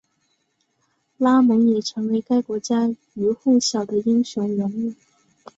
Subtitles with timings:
[1.19, 4.95] 拉蒙也成为该国家喻户晓的英雄人物。